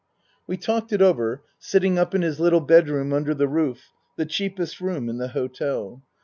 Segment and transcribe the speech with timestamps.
[0.47, 5.07] We talked it over, sitting up in his little bedroom under the roof, the^cheapest room
[5.09, 6.01] in the hotel.